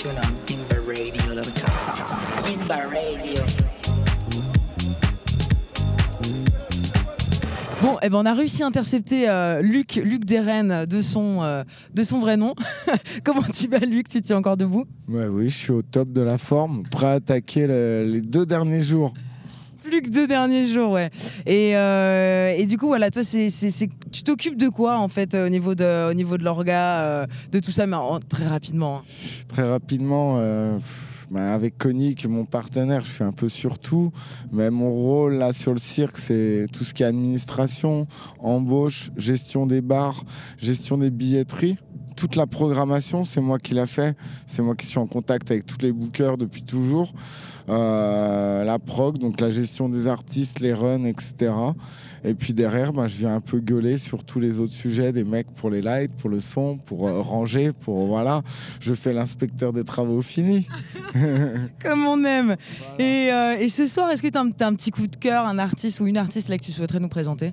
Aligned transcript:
tune 0.00 0.10
on 0.16 0.52
InbaRadio.com. 0.52 1.72
Inba 2.46 2.76
Radio. 2.88 3.42
Bon, 7.82 7.96
eh 8.02 8.08
ben 8.10 8.18
on 8.18 8.26
a 8.26 8.34
réussi 8.34 8.62
à 8.62 8.66
intercepter 8.66 9.28
euh, 9.28 9.62
Luc, 9.62 9.94
Luc 9.96 10.24
Deren 10.26 10.84
de 10.86 11.00
son, 11.00 11.42
euh, 11.42 11.64
de 11.94 12.02
son 12.04 12.18
vrai 12.20 12.36
nom. 12.36 12.54
Comment 13.24 13.42
tu 13.42 13.68
vas, 13.68 13.78
Luc? 13.78 14.08
Tu 14.08 14.20
tiens 14.20 14.36
encore 14.36 14.56
debout? 14.56 14.84
Ouais, 15.08 15.26
oui, 15.28 15.48
je 15.48 15.56
suis 15.56 15.72
au 15.72 15.82
top 15.82 16.12
de 16.12 16.20
la 16.20 16.36
forme, 16.38 16.82
prêt 16.90 17.06
à 17.06 17.12
attaquer 17.12 17.66
le- 17.66 18.04
les 18.04 18.20
deux 18.20 18.44
derniers 18.46 18.82
jours. 18.82 19.14
Deux 20.08 20.26
derniers 20.26 20.66
jours, 20.66 20.92
ouais. 20.92 21.10
Et, 21.46 21.76
euh, 21.76 22.54
et 22.56 22.64
du 22.66 22.78
coup, 22.78 22.86
voilà, 22.86 23.10
toi, 23.10 23.22
c'est, 23.24 23.50
tu 24.10 24.22
t'occupes 24.22 24.56
de 24.56 24.68
quoi, 24.68 24.98
en 24.98 25.08
fait, 25.08 25.34
euh, 25.34 25.46
au 25.46 25.50
niveau 25.50 25.74
de, 25.74 26.10
au 26.10 26.14
niveau 26.14 26.38
de 26.38 26.44
l'orga, 26.44 27.02
euh, 27.02 27.26
de 27.52 27.58
tout 27.58 27.70
ça, 27.70 27.86
mais 27.86 27.96
très 28.28 28.46
rapidement. 28.46 28.98
hein. 28.98 29.02
Très 29.48 29.68
rapidement, 29.68 30.40
bah, 31.30 31.54
avec 31.54 31.78
Konik, 31.78 32.26
mon 32.26 32.44
partenaire, 32.44 33.04
je 33.04 33.10
fais 33.10 33.24
un 33.24 33.32
peu 33.32 33.48
sur 33.48 33.78
tout. 33.78 34.10
Mais 34.52 34.70
mon 34.70 34.90
rôle 34.90 35.34
là 35.34 35.52
sur 35.52 35.72
le 35.72 35.78
cirque, 35.78 36.16
c'est 36.16 36.66
tout 36.72 36.82
ce 36.84 36.92
qui 36.94 37.02
est 37.02 37.06
administration, 37.06 38.06
embauche, 38.40 39.10
gestion 39.16 39.66
des 39.66 39.80
bars, 39.80 40.24
gestion 40.58 40.98
des 40.98 41.10
billetteries. 41.10 41.76
Toute 42.16 42.36
la 42.36 42.46
programmation, 42.46 43.24
c'est 43.24 43.40
moi 43.40 43.58
qui 43.58 43.74
l'a 43.74 43.86
fait. 43.86 44.16
C'est 44.46 44.62
moi 44.62 44.74
qui 44.74 44.86
suis 44.86 44.98
en 44.98 45.06
contact 45.06 45.50
avec 45.50 45.66
tous 45.66 45.78
les 45.80 45.92
bookers 45.92 46.36
depuis 46.36 46.62
toujours. 46.62 47.12
Euh, 47.68 48.64
la 48.64 48.78
prog, 48.78 49.18
donc 49.18 49.40
la 49.40 49.50
gestion 49.50 49.88
des 49.88 50.08
artistes, 50.08 50.60
les 50.60 50.72
runs, 50.72 51.04
etc. 51.04 51.52
Et 52.24 52.34
puis 52.34 52.52
derrière, 52.52 52.92
ben, 52.92 53.06
je 53.06 53.16
viens 53.16 53.34
un 53.34 53.40
peu 53.40 53.60
gueuler 53.60 53.96
sur 53.96 54.24
tous 54.24 54.40
les 54.40 54.60
autres 54.60 54.72
sujets, 54.72 55.12
des 55.12 55.24
mecs 55.24 55.50
pour 55.54 55.70
les 55.70 55.80
lights, 55.80 56.12
pour 56.16 56.30
le 56.30 56.40
son, 56.40 56.78
pour 56.78 57.06
euh, 57.06 57.20
ranger, 57.20 57.72
pour 57.72 58.06
voilà. 58.06 58.42
Je 58.80 58.94
fais 58.94 59.12
l'inspecteur 59.12 59.72
des 59.72 59.84
travaux 59.84 60.20
finis. 60.20 60.66
Comme 61.82 62.06
on 62.06 62.24
aime. 62.24 62.56
Et, 62.98 63.30
euh, 63.32 63.58
et 63.58 63.68
ce 63.68 63.86
soir, 63.86 64.10
est-ce 64.10 64.22
que 64.22 64.28
tu 64.28 64.38
as, 64.38 64.66
un 64.66 64.74
petit 64.74 64.90
coup 64.90 65.06
de 65.06 65.16
cœur, 65.16 65.46
un 65.46 65.58
artiste 65.58 66.00
ou 66.00 66.06
une 66.06 66.18
artiste 66.18 66.48
là 66.48 66.58
que 66.58 66.64
tu 66.64 66.72
souhaiterais 66.72 67.00
nous 67.00 67.08
présenter? 67.08 67.52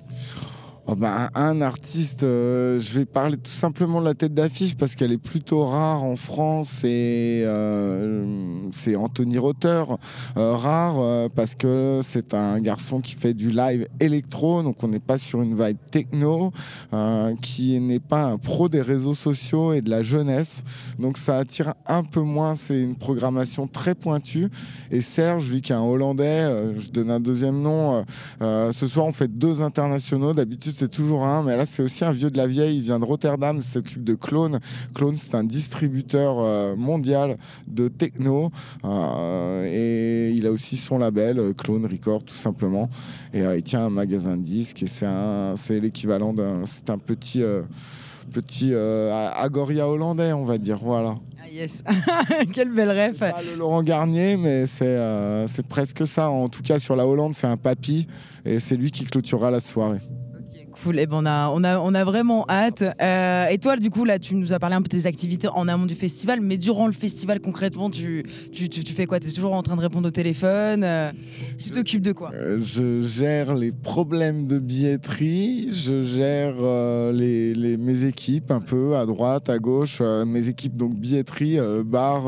Ben, 0.96 1.28
un, 1.34 1.60
artiste, 1.60 2.22
euh, 2.22 2.80
je 2.80 2.98
vais 2.98 3.04
parler 3.04 3.36
tout 3.36 3.52
simplement 3.52 4.00
de 4.00 4.06
la 4.06 4.14
tête 4.14 4.32
d'affiche 4.32 4.74
parce 4.74 4.94
qu'elle 4.94 5.12
est 5.12 5.22
plutôt 5.22 5.62
rare 5.62 6.02
en 6.02 6.16
France 6.16 6.82
et 6.82 7.42
euh, 7.44 8.24
c'est 8.72 8.96
Anthony 8.96 9.36
Rotter. 9.36 9.84
Euh, 10.38 10.56
rare 10.56 10.98
euh, 10.98 11.28
parce 11.28 11.54
que 11.54 12.00
c'est 12.02 12.32
un 12.32 12.58
garçon 12.60 13.00
qui 13.00 13.16
fait 13.16 13.34
du 13.34 13.50
live 13.50 13.86
électro, 14.00 14.62
donc 14.62 14.82
on 14.82 14.88
n'est 14.88 14.98
pas 14.98 15.18
sur 15.18 15.42
une 15.42 15.62
vibe 15.62 15.76
techno, 15.90 16.52
euh, 16.94 17.34
qui 17.42 17.78
n'est 17.80 18.00
pas 18.00 18.24
un 18.24 18.38
pro 18.38 18.70
des 18.70 18.80
réseaux 18.80 19.14
sociaux 19.14 19.74
et 19.74 19.82
de 19.82 19.90
la 19.90 20.00
jeunesse. 20.00 20.62
Donc 20.98 21.18
ça 21.18 21.36
attire 21.36 21.74
un 21.86 22.02
peu 22.02 22.20
moins, 22.22 22.56
c'est 22.56 22.80
une 22.80 22.96
programmation 22.96 23.66
très 23.66 23.94
pointue. 23.94 24.48
Et 24.90 25.02
Serge, 25.02 25.52
lui 25.52 25.60
qui 25.60 25.72
est 25.72 25.76
un 25.76 25.82
Hollandais, 25.82 26.24
euh, 26.24 26.80
je 26.80 26.88
donne 26.90 27.10
un 27.10 27.20
deuxième 27.20 27.60
nom, 27.60 28.06
ce 28.40 28.86
soir, 28.86 29.04
on 29.04 29.12
fait 29.12 29.28
deux 29.28 29.60
internationaux. 29.60 30.32
D'habitude, 30.32 30.77
c'est 30.78 30.88
toujours 30.88 31.24
un, 31.24 31.42
mais 31.42 31.56
là, 31.56 31.66
c'est 31.66 31.82
aussi 31.82 32.04
un 32.04 32.12
vieux 32.12 32.30
de 32.30 32.36
la 32.36 32.46
vieille. 32.46 32.76
Il 32.78 32.82
vient 32.82 32.98
de 33.00 33.04
Rotterdam, 33.04 33.60
s'occupe 33.62 34.04
de 34.04 34.14
Clone. 34.14 34.60
Clone, 34.94 35.16
c'est 35.16 35.34
un 35.34 35.44
distributeur 35.44 36.36
euh, 36.38 36.76
mondial 36.76 37.36
de 37.66 37.88
techno. 37.88 38.50
euh, 38.84 39.66
et 39.68 40.32
il 40.36 40.46
a 40.46 40.52
aussi 40.52 40.76
son 40.76 40.98
label, 40.98 41.38
euh, 41.38 41.52
Clone 41.52 41.86
Record, 41.86 42.22
tout 42.24 42.36
simplement. 42.36 42.88
Et 43.34 43.40
il 43.40 43.62
tient 43.62 43.86
un 43.86 43.90
magasin 43.90 44.36
de 44.36 44.42
disques. 44.42 44.82
Et 44.82 44.86
c'est 44.86 45.80
l'équivalent 45.80 46.32
d'un. 46.32 46.64
C'est 46.64 46.90
un 46.90 46.98
petit. 46.98 47.42
Petit 48.32 48.70
euh, 48.72 49.30
Agoria 49.36 49.88
hollandais, 49.88 50.32
on 50.32 50.44
va 50.44 50.58
dire. 50.58 50.78
Voilà. 50.82 51.16
Ah 51.42 51.48
yes, 51.50 51.82
belle 52.74 52.90
ref. 52.90 53.18
Pas 53.18 53.42
le 53.42 53.56
Laurent 53.56 53.82
Garnier, 53.82 54.36
mais 54.36 54.66
c'est 54.66 54.84
euh, 54.84 55.48
c'est 55.48 55.66
presque 55.66 56.06
ça. 56.06 56.28
En 56.28 56.48
tout 56.48 56.62
cas, 56.62 56.78
sur 56.78 56.94
la 56.94 57.06
Hollande, 57.06 57.34
c'est 57.34 57.46
un 57.46 57.56
papy 57.56 58.06
et 58.44 58.60
c'est 58.60 58.76
lui 58.76 58.90
qui 58.90 59.06
clôturera 59.06 59.50
la 59.50 59.60
soirée. 59.60 60.00
Cool, 60.82 61.00
et 61.00 61.06
on, 61.10 61.26
a, 61.26 61.50
on, 61.50 61.94
a, 61.94 62.04
vraiment 62.04 62.44
hâte. 62.48 62.82
Euh, 62.82 63.46
et 63.48 63.58
toi, 63.58 63.76
du 63.76 63.90
coup, 63.90 64.04
là, 64.04 64.18
tu 64.18 64.34
nous 64.34 64.52
as 64.52 64.60
parlé 64.60 64.76
un 64.76 64.82
peu 64.82 64.88
de 64.88 64.96
tes 64.96 65.06
activités 65.06 65.48
en 65.48 65.66
amont 65.66 65.86
du 65.86 65.94
festival, 65.94 66.40
mais 66.40 66.56
durant 66.56 66.86
le 66.86 66.92
festival, 66.92 67.40
concrètement, 67.40 67.90
tu 67.90 68.22
fais 68.94 69.06
quoi? 69.06 69.18
Tu 69.18 69.28
es 69.28 69.32
toujours 69.32 69.54
en 69.54 69.62
train 69.62 69.74
de 69.74 69.80
répondre 69.80 70.06
au 70.06 70.12
téléphone 70.12 70.84
euh, 70.84 71.10
Tu 71.58 71.70
t'occupes 71.70 72.02
de 72.02 72.12
quoi 72.12 72.30
Euh, 72.34 72.60
je 72.62 73.00
gère 73.02 73.54
les 73.54 73.72
problèmes 73.72 74.46
de 74.46 74.58
billetterie, 74.58 75.68
je 75.72 76.02
gère 76.02 76.54
euh, 76.60 77.10
les, 77.12 77.52
les- 77.54 77.76
mes 77.76 78.04
équipes 78.04 78.50
un 78.50 78.60
peu 78.60 78.96
à 78.96 79.04
droite, 79.06 79.50
à 79.50 79.58
gauche, 79.58 79.98
euh, 80.00 80.24
mes 80.24 80.48
équipes 80.48 80.76
donc 80.76 80.94
billetterie, 80.94 81.58
euh, 81.58 81.82
bar, 81.84 82.24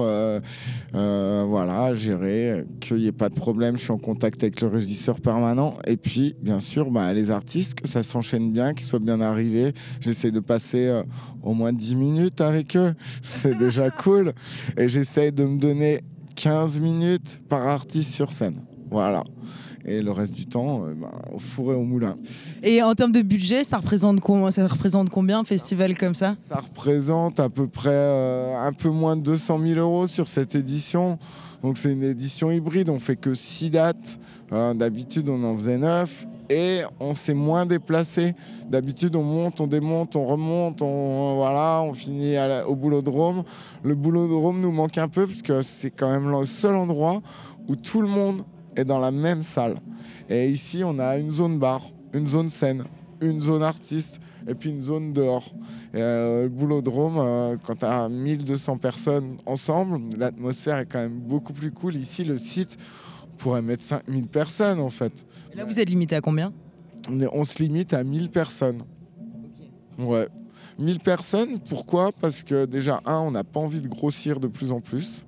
voilà, 0.92 1.94
gérer, 1.94 2.64
qu'il 2.80 2.96
n'y 2.98 3.06
ait 3.06 3.12
pas 3.12 3.28
de 3.28 3.34
problème. 3.34 3.76
Je 3.78 3.82
suis 3.84 3.92
en 3.92 3.98
contact 3.98 4.42
avec 4.42 4.60
le 4.60 4.68
régisseur 4.68 5.20
permanent 5.20 5.76
et 5.86 5.96
puis 5.96 6.34
bien 6.42 6.60
sûr 6.60 6.90
bah, 6.90 7.12
les 7.12 7.30
artistes, 7.30 7.74
que 7.74 7.88
ça 7.88 8.02
s'enchaîne 8.02 8.52
bien, 8.52 8.74
qu'ils 8.74 8.86
soient 8.86 8.98
bien 8.98 9.20
arrivés. 9.20 9.72
J'essaie 10.00 10.30
de 10.30 10.40
passer 10.40 11.00
au 11.42 11.54
moins 11.54 11.72
10 11.72 11.94
minutes 11.94 12.40
avec 12.40 12.76
eux, 12.76 12.94
c'est 13.42 13.56
déjà 13.58 13.90
cool. 13.90 14.32
Et 14.76 14.88
j'essaie 14.88 15.30
de 15.30 15.44
me 15.44 15.58
donner 15.58 16.00
15 16.36 16.78
minutes 16.78 17.40
par 17.48 17.66
artiste 17.66 18.10
sur 18.12 18.30
scène. 18.30 18.62
Voilà. 18.90 19.24
Et 19.86 20.02
le 20.02 20.12
reste 20.12 20.34
du 20.34 20.46
temps, 20.46 20.84
euh, 20.84 20.94
bah, 20.94 21.10
au 21.32 21.38
four 21.38 21.72
et 21.72 21.74
au 21.74 21.84
moulin. 21.84 22.14
Et 22.62 22.82
en 22.82 22.94
termes 22.94 23.12
de 23.12 23.22
budget, 23.22 23.64
ça 23.64 23.78
représente, 23.78 24.20
combien, 24.20 24.50
ça 24.50 24.66
représente 24.66 25.08
combien 25.10 25.40
un 25.40 25.44
festival 25.44 25.96
comme 25.96 26.14
ça? 26.14 26.36
Ça 26.48 26.56
représente 26.60 27.40
à 27.40 27.48
peu 27.48 27.66
près 27.66 27.88
euh, 27.90 28.56
un 28.58 28.72
peu 28.72 28.90
moins 28.90 29.16
de 29.16 29.22
200 29.22 29.58
000 29.58 29.80
euros 29.80 30.06
sur 30.06 30.26
cette 30.28 30.54
édition. 30.54 31.18
Donc 31.62 31.78
c'est 31.78 31.92
une 31.92 32.02
édition 32.02 32.50
hybride, 32.50 32.90
on 32.90 33.00
fait 33.00 33.16
que 33.16 33.32
6 33.34 33.70
dates. 33.70 34.18
Euh, 34.52 34.74
D'habitude 34.74 35.28
on 35.28 35.42
en 35.44 35.56
faisait 35.56 35.78
9 35.78 36.26
et 36.50 36.80
on 36.98 37.14
s'est 37.14 37.34
moins 37.34 37.64
déplacé. 37.64 38.34
D'habitude 38.68 39.14
on 39.16 39.22
monte, 39.22 39.60
on 39.60 39.66
démonte, 39.66 40.14
on 40.16 40.26
remonte, 40.26 40.82
on, 40.82 41.36
voilà, 41.36 41.80
on 41.84 41.94
finit 41.94 42.36
à 42.36 42.48
la- 42.48 42.68
au 42.68 42.76
boulodrome. 42.76 43.44
Le 43.82 43.94
boulodrome 43.94 44.60
nous 44.60 44.72
manque 44.72 44.98
un 44.98 45.08
peu 45.08 45.26
parce 45.26 45.42
que 45.42 45.62
c'est 45.62 45.90
quand 45.90 46.10
même 46.10 46.30
le 46.30 46.44
seul 46.44 46.74
endroit 46.74 47.20
où 47.68 47.76
tout 47.76 48.00
le 48.02 48.08
monde 48.08 48.42
est 48.80 48.84
dans 48.84 48.98
la 48.98 49.10
même 49.10 49.42
salle. 49.42 49.76
Et 50.28 50.48
ici 50.50 50.82
on 50.84 50.98
a 50.98 51.18
une 51.18 51.30
zone 51.30 51.58
bar, 51.58 51.82
une 52.14 52.26
zone 52.26 52.50
scène, 52.50 52.84
une 53.20 53.40
zone 53.40 53.62
artiste 53.62 54.18
et 54.48 54.54
puis 54.54 54.70
une 54.70 54.80
zone 54.80 55.12
dehors. 55.12 55.44
Et, 55.92 56.00
euh, 56.00 56.42
le 56.44 56.48
boulodrome, 56.48 57.18
euh, 57.18 57.56
quand 57.62 57.76
tu 57.76 57.84
as 57.84 58.08
1200 58.08 58.78
personnes 58.78 59.36
ensemble, 59.46 60.00
l'atmosphère 60.16 60.78
est 60.78 60.86
quand 60.86 60.98
même 61.00 61.18
beaucoup 61.20 61.52
plus 61.52 61.70
cool. 61.72 61.94
Ici, 61.96 62.24
le 62.24 62.38
site 62.38 62.78
pourrait 63.38 63.62
mettre 63.62 63.82
5000 63.82 64.26
personnes 64.28 64.80
en 64.80 64.88
fait. 64.90 65.12
Et 65.52 65.56
Là, 65.56 65.64
vous 65.64 65.78
êtes 65.78 65.88
limité 65.90 66.14
à 66.16 66.20
combien? 66.20 66.52
On, 67.10 67.20
est- 67.20 67.28
on 67.32 67.44
se 67.44 67.62
limite 67.62 67.92
à 67.94 68.04
1000 68.04 68.30
personnes. 68.30 68.82
Ouais. 69.98 70.28
1000 70.78 71.00
personnes, 71.00 71.58
pourquoi? 71.68 72.10
Parce 72.20 72.42
que 72.42 72.64
déjà, 72.64 73.00
un, 73.04 73.18
on 73.18 73.30
n'a 73.32 73.44
pas 73.44 73.60
envie 73.60 73.80
de 73.82 73.88
grossir 73.88 74.40
de 74.40 74.48
plus 74.48 74.72
en 74.72 74.80
plus. 74.80 75.26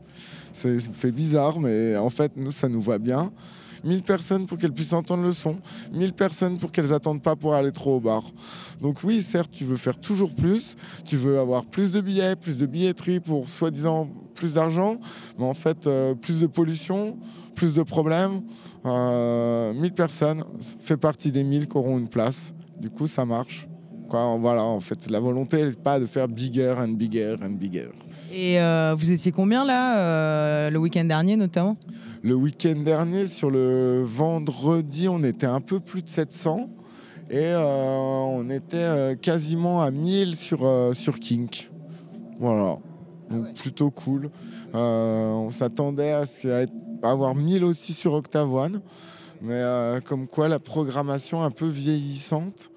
C'est- 0.52 0.92
fait 0.94 1.12
bizarre, 1.12 1.60
mais 1.60 1.96
en 1.96 2.10
fait, 2.10 2.32
nous, 2.36 2.50
ça 2.50 2.68
nous 2.68 2.80
va 2.82 2.98
bien. 2.98 3.30
1000 3.84 4.02
personnes 4.02 4.46
pour 4.46 4.58
qu'elles 4.58 4.72
puissent 4.72 4.92
entendre 4.92 5.24
le 5.24 5.32
son. 5.32 5.56
1000 5.92 6.12
personnes 6.12 6.56
pour 6.58 6.70
qu'elles 6.70 6.92
attendent 6.92 7.22
pas 7.22 7.34
pour 7.34 7.54
aller 7.54 7.72
trop 7.72 7.96
au 7.96 8.00
bar. 8.00 8.22
Donc 8.80 9.02
oui, 9.02 9.22
certes, 9.22 9.50
tu 9.50 9.64
veux 9.64 9.76
faire 9.76 9.98
toujours 9.98 10.32
plus. 10.34 10.76
Tu 11.04 11.16
veux 11.16 11.38
avoir 11.40 11.64
plus 11.64 11.90
de 11.90 12.00
billets, 12.00 12.36
plus 12.36 12.58
de 12.58 12.66
billetterie 12.66 13.18
pour 13.18 13.48
soi-disant 13.48 14.08
plus 14.34 14.54
d'argent. 14.54 14.98
Mais 15.38 15.44
en 15.44 15.54
fait, 15.54 15.86
euh, 15.88 16.14
plus 16.14 16.40
de 16.40 16.46
pollution, 16.46 17.18
plus 17.56 17.74
de 17.74 17.82
problèmes. 17.82 18.42
Euh, 18.86 19.72
1000 19.74 19.92
personnes 19.92 20.44
fait 20.80 20.96
partie 20.96 21.32
des 21.32 21.42
1000 21.42 21.66
qui 21.66 21.76
auront 21.76 21.98
une 21.98 22.08
place. 22.08 22.38
Du 22.80 22.88
coup, 22.88 23.08
ça 23.08 23.24
marche. 23.24 23.66
Quoi, 24.12 24.36
voilà, 24.38 24.62
en 24.62 24.80
fait, 24.80 25.10
la 25.10 25.20
volonté, 25.20 25.60
elle 25.60 25.70
n'est 25.70 25.76
pas 25.76 25.98
de 25.98 26.04
faire 26.04 26.28
bigger 26.28 26.74
and 26.78 26.88
bigger 26.98 27.36
and 27.42 27.52
bigger. 27.52 27.88
Et 28.30 28.60
euh, 28.60 28.94
vous 28.94 29.10
étiez 29.10 29.32
combien 29.32 29.64
là, 29.64 29.96
euh, 29.96 30.70
le 30.70 30.78
week-end 30.78 31.04
dernier 31.04 31.34
notamment? 31.36 31.78
Le 32.22 32.34
week-end 32.34 32.78
dernier, 32.84 33.26
sur 33.26 33.50
le 33.50 34.02
vendredi, 34.04 35.08
on 35.08 35.24
était 35.24 35.46
un 35.46 35.62
peu 35.62 35.80
plus 35.80 36.02
de 36.02 36.10
700 36.10 36.68
et 37.30 37.38
euh, 37.38 37.62
on 37.64 38.50
était 38.50 39.16
quasiment 39.16 39.80
à 39.80 39.90
1000 39.90 40.36
sur, 40.36 40.68
sur 40.92 41.18
Kink. 41.18 41.70
Voilà. 42.38 42.76
Donc 43.30 43.54
plutôt 43.54 43.90
cool. 43.90 44.28
On 44.74 45.48
s'attendait 45.50 46.12
à, 46.12 46.26
ce 46.26 46.66
à 47.02 47.10
avoir 47.10 47.34
1000 47.34 47.64
aussi 47.64 47.94
sur 47.94 48.12
Octave 48.12 48.52
One. 48.52 48.82
Mais 49.40 49.62
comme 50.04 50.26
quoi 50.26 50.48
la 50.48 50.58
programmation 50.58 51.42
un 51.42 51.50
peu 51.50 51.66
vieillissante, 51.66 52.71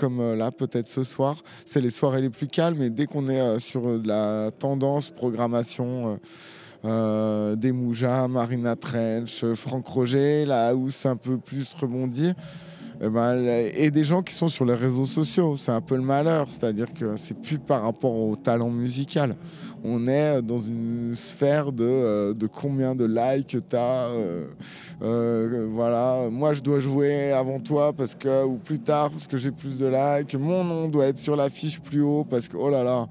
comme 0.00 0.20
euh, 0.20 0.34
là 0.34 0.50
peut-être 0.50 0.88
ce 0.88 1.04
soir, 1.04 1.36
c'est 1.66 1.82
les 1.82 1.90
soirées 1.90 2.22
les 2.22 2.30
plus 2.30 2.46
calmes. 2.46 2.80
Et 2.80 2.88
dès 2.88 3.04
qu'on 3.06 3.28
est 3.28 3.38
euh, 3.38 3.58
sur 3.58 3.86
euh, 3.86 4.00
la 4.02 4.50
tendance 4.50 5.10
programmation, 5.10 6.18
des 6.82 7.72
Moujas, 7.72 8.26
Marina 8.26 8.74
Trench, 8.74 9.44
Franck 9.52 9.86
Roger, 9.86 10.46
la 10.46 10.68
house 10.68 11.04
un 11.04 11.16
peu 11.16 11.36
plus 11.36 11.68
rebondie, 11.78 12.32
et 13.02 13.90
des 13.90 14.04
gens 14.04 14.22
qui 14.22 14.34
sont 14.34 14.48
sur 14.48 14.64
les 14.64 14.74
réseaux 14.74 15.06
sociaux. 15.06 15.56
C'est 15.56 15.72
un 15.72 15.80
peu 15.80 15.96
le 15.96 16.02
malheur, 16.02 16.46
c'est-à-dire 16.48 16.92
que 16.92 17.16
c'est 17.16 17.40
plus 17.40 17.58
par 17.58 17.82
rapport 17.82 18.14
au 18.14 18.36
talent 18.36 18.70
musical. 18.70 19.36
On 19.82 20.06
est 20.06 20.42
dans 20.42 20.60
une 20.60 21.14
sphère 21.16 21.72
de, 21.72 21.84
euh, 21.84 22.34
de 22.34 22.46
combien 22.46 22.94
de 22.94 23.06
likes 23.06 23.56
tu 23.68 23.76
as. 23.76 24.08
Euh, 24.08 24.46
euh, 25.02 25.68
voilà, 25.70 26.28
moi 26.30 26.52
je 26.52 26.60
dois 26.60 26.80
jouer 26.80 27.32
avant 27.32 27.58
toi 27.60 27.94
parce 27.94 28.14
que, 28.14 28.44
ou 28.44 28.56
plus 28.56 28.78
tard 28.78 29.10
parce 29.10 29.26
que 29.26 29.38
j'ai 29.38 29.50
plus 29.50 29.78
de 29.78 29.86
likes. 29.86 30.34
Mon 30.34 30.64
nom 30.64 30.88
doit 30.88 31.06
être 31.06 31.16
sur 31.16 31.36
l'affiche 31.36 31.80
plus 31.80 32.02
haut 32.02 32.24
parce 32.28 32.48
que, 32.48 32.58
oh 32.58 32.68
là 32.68 32.84
là. 32.84 33.06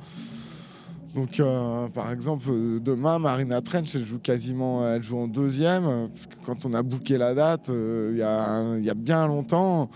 Donc, 1.15 1.41
par 1.93 2.11
exemple, 2.11 2.49
demain, 2.81 3.19
Marina 3.19 3.61
Trench, 3.61 3.95
elle 3.95 4.05
joue 4.05 4.19
quasiment, 4.19 4.87
elle 4.87 5.03
joue 5.03 5.17
en 5.17 5.27
deuxième. 5.27 5.83
Parce 5.83 6.27
que 6.27 6.45
quand 6.45 6.65
on 6.65 6.73
a 6.73 6.83
booké 6.83 7.17
la 7.17 7.33
date, 7.33 7.69
il 7.69 8.15
y, 8.15 8.21
a, 8.21 8.93
bien 8.95 9.27
longtemps, 9.27 9.89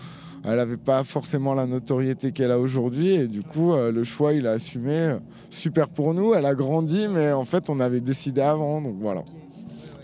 elle 0.44 0.56
n'avait 0.56 0.76
pas 0.76 1.04
forcément 1.04 1.54
la 1.54 1.66
notoriété 1.66 2.32
qu'elle 2.32 2.50
a 2.50 2.58
aujourd'hui. 2.58 3.10
Et 3.10 3.28
du 3.28 3.42
coup, 3.42 3.74
le 3.74 4.04
choix, 4.04 4.32
il 4.32 4.46
a 4.46 4.52
assumé. 4.52 5.16
Super 5.50 5.88
pour 5.88 6.14
nous, 6.14 6.34
elle 6.34 6.46
a 6.46 6.54
grandi, 6.54 7.06
mais 7.08 7.32
en 7.32 7.44
fait, 7.44 7.70
on 7.70 7.80
avait 7.80 8.00
décidé 8.00 8.40
avant. 8.40 8.80
Donc 8.80 8.96
voilà 9.00 9.24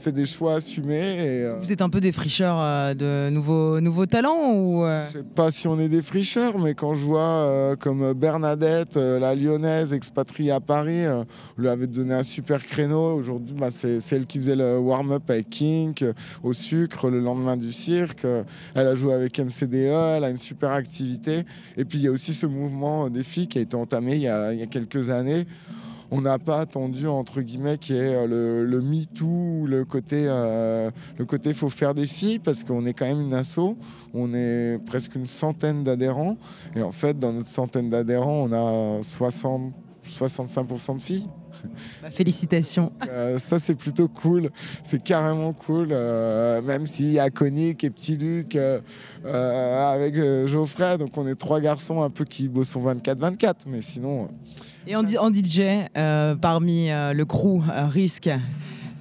c'est 0.00 0.12
des 0.12 0.26
choix 0.26 0.54
assumés. 0.54 0.94
Et, 0.94 1.44
euh, 1.44 1.56
Vous 1.60 1.72
êtes 1.72 1.82
un 1.82 1.90
peu 1.90 2.00
des 2.00 2.12
fricheurs 2.12 2.58
euh, 2.58 2.94
de 2.94 3.30
nouveaux, 3.30 3.80
nouveaux 3.80 4.06
talents 4.06 4.52
ou 4.54 4.84
euh 4.84 5.06
Je 5.08 5.18
sais 5.18 5.24
pas 5.24 5.50
si 5.50 5.68
on 5.68 5.78
est 5.78 5.88
des 5.88 6.02
fricheurs, 6.02 6.58
mais 6.58 6.74
quand 6.74 6.94
je 6.94 7.04
vois 7.04 7.76
comme 7.78 8.12
Bernadette, 8.14 8.96
la 8.96 9.34
lyonnaise 9.34 9.92
expatriée 9.92 10.52
à 10.52 10.60
Paris, 10.60 11.06
on 11.06 11.26
lui 11.60 11.68
avait 11.68 11.86
donné 11.86 12.14
un 12.14 12.22
super 12.22 12.64
créneau. 12.64 13.14
Aujourd'hui, 13.14 13.54
bah, 13.58 13.68
c'est 13.70 14.00
elle 14.12 14.26
qui 14.26 14.38
faisait 14.38 14.56
le 14.56 14.78
warm-up 14.78 15.28
avec 15.28 15.50
Kink, 15.50 16.04
au 16.42 16.52
sucre, 16.52 17.10
le 17.10 17.20
lendemain 17.20 17.56
du 17.56 17.72
cirque. 17.72 18.26
Elle 18.74 18.86
a 18.86 18.94
joué 18.94 19.12
avec 19.12 19.38
MCDE, 19.38 19.74
elle 19.74 20.24
a 20.24 20.30
une 20.30 20.38
super 20.38 20.70
activité. 20.70 21.42
Et 21.76 21.84
puis 21.84 21.98
il 21.98 22.04
y 22.04 22.08
a 22.08 22.10
aussi 22.10 22.32
ce 22.32 22.46
mouvement 22.46 23.10
des 23.10 23.22
filles 23.22 23.48
qui 23.48 23.58
a 23.58 23.62
été 23.62 23.76
entamé 23.76 24.14
il 24.14 24.22
y 24.22 24.28
a, 24.28 24.52
il 24.52 24.60
y 24.60 24.62
a 24.62 24.66
quelques 24.66 25.10
années 25.10 25.46
on 26.10 26.20
n'a 26.22 26.38
pas 26.38 26.60
attendu 26.60 27.06
entre 27.06 27.40
guillemets 27.40 27.78
qui 27.78 27.94
est 27.94 28.14
euh, 28.14 28.26
le, 28.26 28.64
le 28.64 28.80
le 29.66 29.84
côté 29.84 30.24
euh, 30.26 30.90
le 31.18 31.24
côté 31.24 31.54
faut 31.54 31.68
faire 31.68 31.94
des 31.94 32.06
filles 32.06 32.38
parce 32.38 32.64
qu'on 32.64 32.84
est 32.86 32.92
quand 32.92 33.06
même 33.06 33.20
une 33.20 33.34
asso, 33.34 33.76
on 34.14 34.34
est 34.34 34.78
presque 34.84 35.14
une 35.14 35.26
centaine 35.26 35.84
d'adhérents 35.84 36.36
et 36.74 36.82
en 36.82 36.92
fait 36.92 37.18
dans 37.18 37.32
notre 37.32 37.48
centaine 37.50 37.90
d'adhérents 37.90 38.48
on 38.48 38.52
a 38.52 39.02
60 39.02 39.72
65% 40.10 40.96
de 40.96 41.02
filles. 41.02 41.28
Bah, 42.02 42.10
félicitations. 42.10 42.92
Euh, 43.08 43.38
ça, 43.38 43.58
c'est 43.58 43.76
plutôt 43.76 44.08
cool. 44.08 44.50
C'est 44.88 45.02
carrément 45.02 45.52
cool. 45.52 45.88
même 45.88 46.86
s'il 46.86 47.12
y 47.12 47.18
a 47.18 47.30
Conic 47.30 47.84
et 47.84 47.90
Petit 47.90 48.16
Luc 48.16 48.56
avec 49.24 50.14
Geoffrey. 50.46 50.98
Donc, 50.98 51.16
on 51.16 51.26
est 51.26 51.34
trois 51.34 51.60
garçons 51.60 52.02
un 52.02 52.10
peu 52.10 52.24
qui 52.24 52.48
bossent 52.48 52.76
24-24. 52.76 53.54
Mais 53.66 53.82
sinon. 53.82 54.28
Et 54.86 54.96
en, 54.96 55.04
en 55.18 55.32
DJ, 55.32 55.60
euh, 55.96 56.34
parmi 56.34 56.90
euh, 56.90 57.12
le 57.12 57.24
crew 57.24 57.62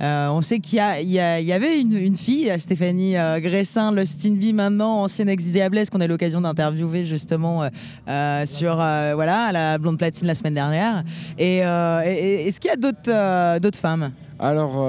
euh, 0.01 0.29
on 0.29 0.41
sait 0.41 0.59
qu'il 0.59 0.77
y, 0.77 1.19
avait 1.19 1.79
une, 1.79 2.15
fille, 2.15 2.51
Stéphanie 2.57 3.15
Gressin, 3.39 3.91
le 3.91 4.05
Stinby 4.05 4.53
maintenant, 4.53 5.03
ancienne 5.03 5.29
ex 5.29 5.45
qu'on 5.91 6.01
a 6.01 6.07
l'occasion 6.07 6.41
d'interviewer 6.41 7.05
justement 7.05 7.69
sur 8.45 8.75
voilà, 8.75 9.51
la 9.51 9.77
Blonde 9.77 9.97
Platine 9.97 10.27
la 10.27 10.35
semaine 10.35 10.53
dernière. 10.53 11.03
Et, 11.37 11.57
est-ce 11.59 12.59
qu'il 12.59 12.69
y 12.69 12.73
a 12.73 13.59
d'autres 13.59 13.79
femmes? 13.79 14.11
Alors, 14.39 14.87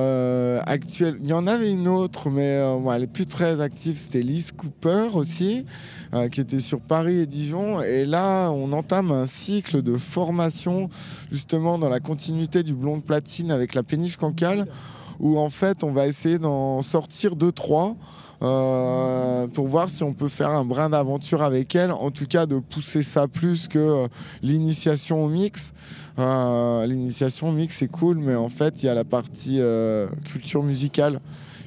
actuel, 0.66 1.16
il 1.22 1.28
y 1.28 1.32
en 1.32 1.46
avait 1.46 1.72
une 1.72 1.88
autre, 1.88 2.30
mais 2.30 2.62
elle 2.94 3.02
est 3.02 3.12
plus 3.12 3.26
très 3.26 3.60
active. 3.60 3.96
C'était 3.96 4.22
Lise 4.22 4.52
Cooper 4.52 5.08
aussi. 5.14 5.64
Euh, 6.12 6.28
qui 6.28 6.40
était 6.40 6.58
sur 6.58 6.80
Paris 6.80 7.20
et 7.20 7.26
Dijon. 7.26 7.80
Et 7.82 8.04
là, 8.04 8.50
on 8.50 8.72
entame 8.72 9.12
un 9.12 9.26
cycle 9.26 9.80
de 9.80 9.96
formation 9.96 10.88
justement 11.30 11.78
dans 11.78 11.88
la 11.88 12.00
continuité 12.00 12.64
du 12.64 12.74
blonde 12.74 13.04
platine 13.04 13.52
avec 13.52 13.74
la 13.74 13.84
péniche 13.84 14.16
cancale, 14.16 14.66
où 15.20 15.38
en 15.38 15.50
fait, 15.50 15.84
on 15.84 15.92
va 15.92 16.06
essayer 16.06 16.38
d'en 16.38 16.82
sortir 16.82 17.36
deux, 17.36 17.52
trois. 17.52 17.96
Euh, 18.42 19.46
pour 19.48 19.68
voir 19.68 19.90
si 19.90 20.02
on 20.02 20.14
peut 20.14 20.28
faire 20.28 20.48
un 20.48 20.64
brin 20.64 20.88
d'aventure 20.88 21.42
avec 21.42 21.74
elle, 21.74 21.92
en 21.92 22.10
tout 22.10 22.24
cas 22.24 22.46
de 22.46 22.58
pousser 22.58 23.02
ça 23.02 23.28
plus 23.28 23.68
que 23.68 23.78
euh, 23.78 24.08
l'initiation 24.42 25.22
au 25.22 25.28
mix. 25.28 25.74
l'initiation 26.16 27.50
au 27.50 27.52
mix 27.52 27.76
c'est 27.78 27.88
cool, 27.90 28.16
mais 28.16 28.34
en 28.34 28.48
fait 28.48 28.82
il 28.82 28.86
y 28.86 28.88
a 28.88 28.94
la 28.94 29.04
partie 29.04 29.60
culture 30.24 30.62
musicale 30.62 31.20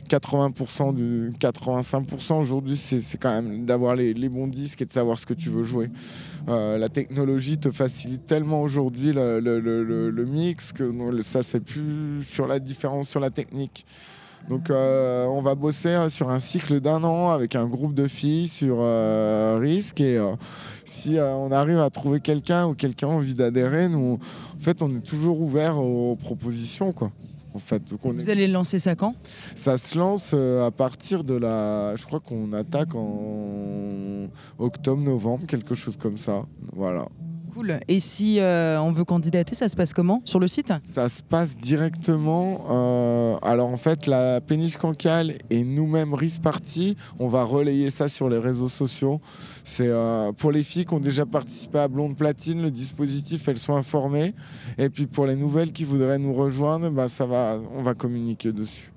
80% 0.04 0.94
du 0.94 1.32
85% 1.40 2.34
aujourd'hui, 2.40 2.76
c'est 2.76 3.18
quand 3.18 3.32
même 3.32 3.66
d'avoir 3.66 3.96
les, 3.96 4.30
bons 4.30 4.48
disques 4.48 4.82
et 4.82 4.86
de 4.86 4.92
savoir 4.92 5.18
ce 5.18 5.26
que 5.26 5.34
tu 5.34 5.50
veux 5.50 5.64
jouer. 5.64 5.90
Euh, 6.50 6.78
la 6.78 6.90
technologie 6.90 7.58
te 7.58 7.72
facilite 7.72 8.26
tellement 8.26 8.62
aujourd'hui 8.62 9.14
le, 9.14 10.26
mix 10.26 10.74
que 10.74 10.92
ça 11.22 11.42
se 11.42 11.52
fait 11.52 11.60
plus 11.62 12.24
sur 12.24 12.48
la 12.48 12.60
différence 12.60 13.08
sur 13.08 13.20
la 13.20 13.30
technique. 13.30 13.86
Donc 14.50 14.70
euh, 14.70 15.26
on 15.26 15.42
va 15.42 15.56
bosser 15.56 15.94
hein, 15.94 16.10
sur 16.10 16.30
un 16.30 16.40
cycle 16.40 16.82
d'un 16.82 17.04
an 17.06 17.30
avec 17.30 17.56
un 17.56 17.68
groupe 17.68 17.94
de 17.94 18.08
filles 18.08 18.50
sur 18.50 18.78
euh, 18.80 19.58
risque 19.58 20.02
et 20.02 20.22
si 20.84 21.18
on 21.18 21.52
arrive 21.52 21.80
à 21.80 21.90
trouver 21.90 22.20
quelqu'un 22.20 22.68
ou 22.68 22.74
quelqu'un 22.74 23.08
a 23.08 23.12
envie 23.12 23.36
d'adhérer, 23.36 23.88
nous 23.88 24.20
en 24.56 24.60
fait 24.60 24.82
on 24.82 24.90
est 24.98 25.02
toujours 25.02 25.40
ouvert 25.40 25.78
aux 25.78 26.18
propositions 26.18 26.92
quoi 26.92 27.10
fait. 27.60 27.82
Vous 28.04 28.30
allez 28.30 28.48
lancer 28.48 28.80
ça 28.80 28.96
quand? 28.96 29.16
Ça 29.56 29.78
se 29.78 29.98
lance 29.98 30.32
euh, 30.34 30.66
à 30.66 30.72
partir 30.72 31.24
de 31.24 31.36
la. 31.36 31.96
Je 31.96 32.06
crois 32.06 32.20
qu'on 32.20 32.54
attaque 32.54 32.96
en 32.96 34.28
octobre-novembre, 34.60 35.46
quelque 35.48 35.76
chose 35.76 35.98
comme 35.98 36.18
ça. 36.18 36.44
Voilà. 36.74 37.08
Cool. 37.54 37.80
Et 37.88 38.00
si 38.00 38.40
euh, 38.40 38.80
on 38.82 38.92
veut 38.92 39.04
candidater, 39.04 39.54
ça 39.54 39.70
se 39.70 39.76
passe 39.76 39.94
comment 39.94 40.22
Sur 40.26 40.40
le 40.40 40.48
site? 40.48 40.74
Ça 40.96 41.08
se 41.08 41.22
passe 41.22 41.56
directement. 41.56 42.66
Euh, 42.72 43.36
alors 43.44 43.70
en 43.70 43.78
fait, 43.78 44.08
la 44.08 44.42
péniche 44.42 44.78
cancale 44.78 45.34
et 45.52 45.64
nous-mêmes 45.64 46.16
RIS 46.16 46.40
Party, 46.42 46.96
on 47.20 47.28
va 47.28 47.44
relayer 47.44 47.92
ça 47.92 48.10
sur 48.10 48.28
les 48.28 48.40
réseaux 48.40 48.70
sociaux. 48.70 49.22
C'est 49.66 49.90
euh, 49.90 50.32
pour 50.32 50.52
les 50.52 50.64
filles 50.64 50.86
qui 50.86 50.96
ont 50.96 51.00
déjà 51.00 51.28
participé 51.28 51.78
à 51.78 51.88
Blonde 51.88 52.18
Platine, 52.18 52.64
le 52.64 52.72
dispositif, 52.72 53.48
elles 53.48 53.60
sont 53.60 53.76
informées. 53.76 54.34
Et 54.80 54.90
puis 54.90 55.06
pour 55.06 55.28
les 55.28 55.36
nouvelles 55.36 55.74
qui 55.74 55.84
voudraient 55.84 56.18
nous 56.18 56.34
rejoindre, 56.34 56.90
bah, 56.90 57.08
ça 57.08 57.28
va, 57.28 57.60
on 57.72 57.84
va 57.84 57.94
communiquer 57.94 58.52
dessus. 58.52 58.92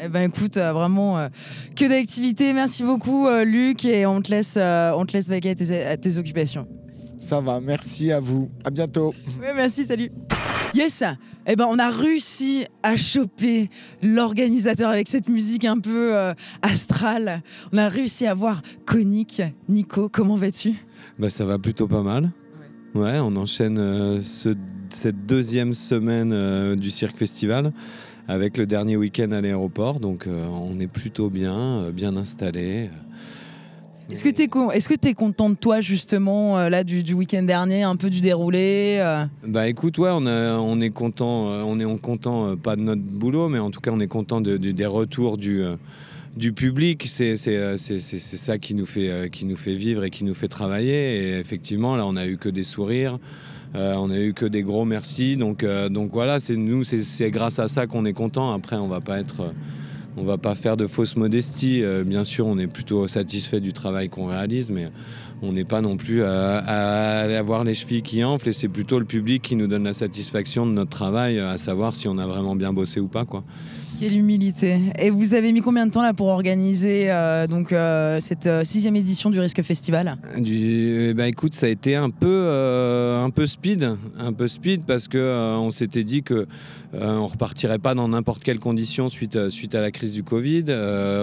Eh 0.00 0.08
ben 0.08 0.30
écoute, 0.30 0.56
vraiment 0.56 1.28
que 1.76 1.88
d'activités. 1.88 2.52
Merci 2.54 2.82
beaucoup 2.82 3.28
Luc 3.44 3.84
et 3.84 4.04
on 4.06 4.20
te 4.20 4.30
laisse, 4.30 4.56
on 4.56 5.06
te 5.06 5.12
laisse 5.12 5.30
à 5.30 5.96
tes 5.96 6.18
occupations. 6.18 6.66
Ça 7.26 7.40
va, 7.40 7.60
merci 7.60 8.12
à 8.12 8.20
vous. 8.20 8.50
À 8.64 8.70
bientôt. 8.70 9.14
Oui, 9.40 9.46
merci, 9.54 9.84
salut. 9.84 10.10
Yes 10.74 11.02
Eh 11.46 11.56
ben, 11.56 11.66
on 11.68 11.78
a 11.78 11.90
réussi 11.90 12.66
à 12.82 12.96
choper 12.96 13.70
l'organisateur 14.02 14.90
avec 14.90 15.08
cette 15.08 15.28
musique 15.28 15.64
un 15.64 15.78
peu 15.78 16.14
euh, 16.14 16.34
astrale. 16.62 17.42
On 17.72 17.78
a 17.78 17.88
réussi 17.88 18.26
à 18.26 18.34
voir 18.34 18.62
Conic. 18.86 19.42
Nico, 19.68 20.08
comment 20.08 20.36
vas-tu? 20.36 20.74
Bah, 21.18 21.30
Ça 21.30 21.44
va 21.44 21.58
plutôt 21.58 21.86
pas 21.88 22.02
mal. 22.02 22.30
Ouais, 22.94 23.18
on 23.20 23.34
enchaîne 23.36 23.78
euh, 23.78 24.20
cette 24.20 25.26
deuxième 25.26 25.72
semaine 25.72 26.32
euh, 26.32 26.76
du 26.76 26.90
Cirque 26.90 27.16
Festival 27.16 27.72
avec 28.28 28.56
le 28.56 28.66
dernier 28.66 28.96
week-end 28.96 29.32
à 29.32 29.40
l'aéroport. 29.40 30.00
Donc, 30.00 30.28
on 30.28 30.78
est 30.78 30.86
plutôt 30.86 31.28
bien, 31.28 31.90
bien 31.90 32.16
installé. 32.16 32.88
Est-ce 34.10 34.24
que 34.88 34.94
tu 34.94 35.08
es, 35.08 35.14
content 35.14 35.50
de 35.50 35.54
toi 35.54 35.80
justement 35.80 36.58
euh, 36.58 36.68
là 36.68 36.84
du, 36.84 37.14
week-end 37.14 37.42
dernier, 37.42 37.82
un 37.82 37.96
peu 37.96 38.10
du 38.10 38.20
déroulé 38.20 38.98
euh 39.00 39.24
Bah 39.46 39.68
écoute, 39.68 39.98
ouais, 39.98 40.10
on, 40.10 40.26
on 40.26 40.80
est 40.80 40.90
content, 40.90 41.50
euh, 41.50 41.62
on 41.64 41.78
est 41.78 42.00
content 42.00 42.56
pas 42.56 42.76
de 42.76 42.82
notre 42.82 43.02
boulot, 43.02 43.48
mais 43.48 43.58
en 43.58 43.70
tout 43.70 43.80
cas 43.80 43.90
on 43.92 44.00
est 44.00 44.08
content 44.08 44.40
des 44.40 44.86
retours 44.86 45.38
du, 45.38 46.52
public. 46.54 47.06
C'est 47.06 47.36
ça 47.36 48.58
qui 48.58 48.74
nous, 48.74 48.86
fait, 48.86 49.30
qui 49.30 49.46
nous 49.46 49.56
fait 49.56 49.74
vivre 49.74 50.04
et 50.04 50.10
qui 50.10 50.24
nous 50.24 50.34
fait 50.34 50.48
travailler. 50.48 51.16
Et 51.16 51.38
effectivement, 51.38 51.96
là 51.96 52.06
on 52.06 52.16
a 52.16 52.26
eu 52.26 52.36
que 52.36 52.48
des 52.48 52.64
sourires. 52.64 53.18
on 53.74 54.10
a 54.10 54.18
eu 54.18 54.34
que 54.34 54.46
des 54.46 54.62
gros 54.62 54.84
merci. 54.84 55.36
Donc, 55.36 55.64
donc 55.90 56.10
voilà, 56.12 56.40
c'est 56.40 56.56
nous, 56.56 56.84
c'est 56.84 57.30
grâce 57.30 57.58
à 57.58 57.68
ça 57.68 57.86
qu'on 57.86 58.04
est 58.04 58.12
content. 58.12 58.52
Après, 58.52 58.76
on 58.76 58.88
va 58.88 59.00
pas 59.00 59.18
être 59.18 59.52
on 60.16 60.24
va 60.24 60.38
pas 60.38 60.54
faire 60.54 60.76
de 60.76 60.86
fausse 60.86 61.16
modestie. 61.16 61.82
Euh, 61.82 62.04
bien 62.04 62.24
sûr, 62.24 62.46
on 62.46 62.58
est 62.58 62.66
plutôt 62.66 63.06
satisfait 63.06 63.60
du 63.60 63.72
travail 63.72 64.08
qu'on 64.08 64.26
réalise, 64.26 64.70
mais 64.70 64.88
on 65.42 65.52
n'est 65.52 65.64
pas 65.64 65.80
non 65.80 65.96
plus 65.96 66.22
à, 66.22 66.58
avoir 67.38 67.64
les 67.64 67.74
chevilles 67.74 68.02
qui 68.02 68.22
enflent. 68.22 68.48
Et 68.48 68.52
c'est 68.52 68.68
plutôt 68.68 68.98
le 68.98 69.04
public 69.04 69.42
qui 69.42 69.56
nous 69.56 69.66
donne 69.66 69.84
la 69.84 69.94
satisfaction 69.94 70.66
de 70.66 70.72
notre 70.72 70.90
travail, 70.90 71.38
à 71.38 71.58
savoir 71.58 71.94
si 71.94 72.08
on 72.08 72.18
a 72.18 72.26
vraiment 72.26 72.54
bien 72.56 72.72
bossé 72.72 73.00
ou 73.00 73.08
pas. 73.08 73.24
Quelle 74.02 74.18
humilité. 74.18 74.80
Et 74.98 75.10
vous 75.10 75.32
avez 75.32 75.52
mis 75.52 75.60
combien 75.60 75.86
de 75.86 75.92
temps 75.92 76.02
là 76.02 76.12
pour 76.12 76.26
organiser 76.26 77.04
euh, 77.12 77.46
donc 77.46 77.70
euh, 77.70 78.18
cette 78.18 78.46
euh, 78.46 78.64
sixième 78.64 78.96
édition 78.96 79.30
du 79.30 79.38
Risque 79.38 79.62
Festival? 79.62 80.16
Du, 80.38 81.14
bah 81.16 81.28
écoute, 81.28 81.54
ça 81.54 81.66
a 81.66 81.68
été 81.68 81.94
un 81.94 82.10
peu, 82.10 82.50
un 82.50 83.30
peu 83.30 83.46
speed, 83.46 83.88
un 84.18 84.32
peu 84.32 84.48
speed 84.48 84.86
parce 84.86 85.06
que 85.06 85.56
on 85.56 85.70
s'était 85.70 86.02
dit 86.02 86.24
que 86.24 86.48
on 86.94 87.28
repartirait 87.28 87.78
pas 87.78 87.94
dans 87.94 88.08
n'importe 88.08 88.42
quelle 88.42 88.58
condition 88.58 89.08
suite, 89.08 89.50
suite 89.50 89.76
à 89.76 89.80
la 89.80 89.92
crise 89.92 90.14
du 90.14 90.24
Covid. 90.24 90.64